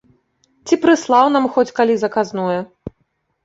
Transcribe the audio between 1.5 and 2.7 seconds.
хоць калі заказное.